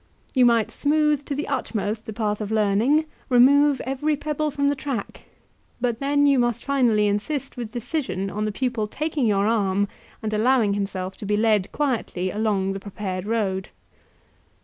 You 0.33 0.47
might 0.47 0.71
smooth 0.71 1.23
to 1.25 1.35
the 1.35 1.47
utmost 1.47 2.07
the 2.07 2.11
path 2.11 2.41
of 2.41 2.49
learning, 2.49 3.05
remove 3.29 3.79
every 3.85 4.15
pebble 4.15 4.49
from 4.49 4.67
the 4.67 4.75
track; 4.75 5.25
but 5.79 5.99
then 5.99 6.25
you 6.25 6.39
must 6.39 6.65
finally 6.65 7.05
insist 7.05 7.55
with 7.55 7.71
decision 7.73 8.27
on 8.31 8.45
the 8.45 8.51
pupil 8.51 8.87
taking 8.87 9.27
your 9.27 9.45
arm 9.45 9.87
and 10.23 10.33
allowing 10.33 10.73
himself 10.73 11.17
to 11.17 11.25
be 11.27 11.37
led 11.37 11.71
quietly 11.71 12.31
along 12.31 12.73
the 12.73 12.79
prepared 12.79 13.27
road. 13.27 13.69